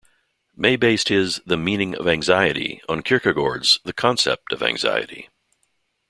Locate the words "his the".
1.09-1.57